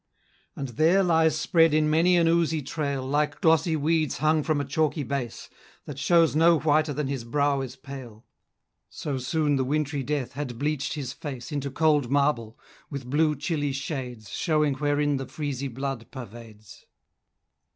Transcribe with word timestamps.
And 0.55 0.69
there 0.69 1.03
lies 1.03 1.37
spread 1.39 1.75
in 1.75 1.87
many 1.87 2.17
an 2.17 2.27
oozy 2.27 2.63
trail, 2.63 3.05
Like 3.05 3.39
glossy 3.39 3.75
weeds 3.75 4.17
hung 4.17 4.41
from 4.41 4.59
a 4.59 4.65
chalky 4.65 5.03
base, 5.03 5.47
That 5.85 5.99
shows 5.99 6.35
no 6.35 6.57
whiter 6.59 6.91
than 6.91 7.05
his 7.05 7.23
brow 7.23 7.61
is 7.61 7.75
pale; 7.75 8.25
So 8.89 9.19
soon 9.19 9.57
the 9.57 9.63
wintry 9.63 10.01
death 10.01 10.31
had 10.33 10.57
bleach'd 10.57 10.93
his 10.95 11.13
face 11.13 11.51
Into 11.51 11.69
cold 11.69 12.09
marble, 12.09 12.57
with 12.89 13.07
blue 13.11 13.35
chilly 13.35 13.73
shades, 13.73 14.29
Showing 14.31 14.73
wherein 14.73 15.17
the 15.17 15.27
freezy 15.27 15.67
blood 15.71 16.09
pervades. 16.09 16.87